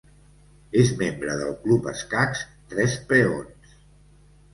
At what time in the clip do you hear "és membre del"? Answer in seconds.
0.83-1.53